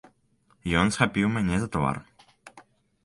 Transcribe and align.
Ён 0.83 0.87
схапіў 0.95 1.27
мяне 1.35 1.55
за 1.61 1.67
твар. 1.79 1.95